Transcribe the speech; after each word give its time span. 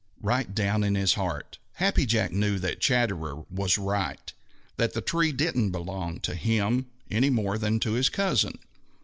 Right 0.23 0.55
down 0.55 0.83
in 0.83 0.95
his 0.95 1.13
heart 1.13 1.59
Happy 1.73 2.07
Jack 2.07 2.31
knew 2.31 2.57
that 2.57 2.79
Chatterer 2.81 3.45
was 3.51 3.77
right, 3.77 4.33
that 4.77 4.93
the 4.93 5.01
tree 5.01 5.31
didn't 5.31 5.69
belong 5.69 6.19
to 6.21 6.33
him 6.33 6.87
any 7.11 7.29
more 7.29 7.59
than 7.59 7.79
to 7.81 7.91
his 7.91 8.09
cousin. 8.09 8.57